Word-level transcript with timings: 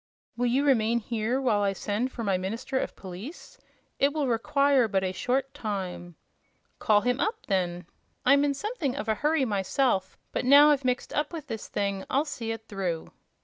"Will 0.35 0.47
you 0.47 0.65
remain 0.65 0.97
here 0.97 1.39
while 1.39 1.61
I 1.61 1.73
send 1.73 2.11
for 2.11 2.23
my 2.23 2.35
minister 2.35 2.79
of 2.79 2.95
police? 2.95 3.59
It 3.99 4.11
will 4.13 4.27
require 4.27 4.87
but 4.87 5.03
a 5.03 5.11
short 5.11 5.53
time." 5.53 6.15
"Call 6.79 7.01
him 7.01 7.19
up, 7.19 7.45
then. 7.45 7.85
I'm 8.25 8.43
in 8.43 8.55
something 8.55 8.95
of 8.95 9.07
a 9.07 9.13
hurry 9.13 9.45
myself, 9.45 10.17
but 10.31 10.43
now 10.43 10.71
I've 10.71 10.83
mixed 10.83 11.13
up 11.13 11.31
with 11.31 11.45
this 11.45 11.67
thing 11.67 12.03
I'll 12.09 12.25
see 12.25 12.51
it 12.51 12.67
through." 12.67 13.11